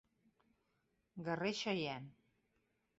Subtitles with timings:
[1.27, 2.11] Guerrer xeiene.